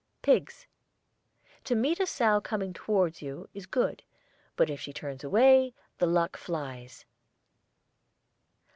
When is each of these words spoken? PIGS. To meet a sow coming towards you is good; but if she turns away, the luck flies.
PIGS. 0.23 0.65
To 1.65 1.75
meet 1.75 1.99
a 1.99 2.07
sow 2.07 2.39
coming 2.41 2.73
towards 2.73 3.21
you 3.21 3.47
is 3.53 3.67
good; 3.67 4.01
but 4.55 4.67
if 4.67 4.81
she 4.81 4.91
turns 4.91 5.23
away, 5.23 5.75
the 5.99 6.07
luck 6.07 6.37
flies. 6.37 7.05